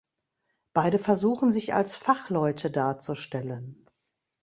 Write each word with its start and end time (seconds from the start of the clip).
Beide 0.73 0.97
versuchen 0.97 1.51
sich 1.51 1.75
als 1.75 1.95
Fachleute 1.95 2.71
darzustellen. 2.71 3.85